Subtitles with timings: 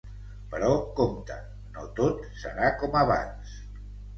[0.53, 0.69] Però,
[0.99, 1.37] compte,
[1.77, 3.57] no tot serà com abans.